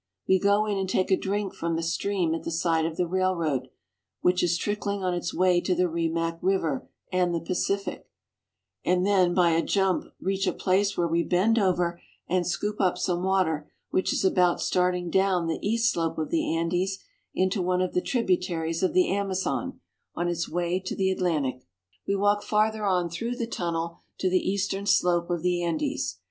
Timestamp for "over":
11.59-12.01